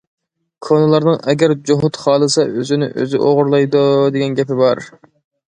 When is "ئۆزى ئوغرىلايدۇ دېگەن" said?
2.97-4.39